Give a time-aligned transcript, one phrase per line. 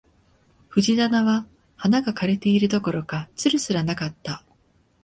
[0.69, 1.45] 藤棚は
[1.75, 4.43] 花が枯れているどころか、蔓すらなかった